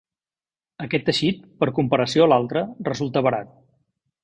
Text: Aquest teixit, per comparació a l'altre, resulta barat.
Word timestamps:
Aquest 0.85 1.05
teixit, 1.09 1.43
per 1.61 1.69
comparació 1.81 2.25
a 2.25 2.29
l'altre, 2.33 2.65
resulta 2.91 3.27
barat. 3.31 3.55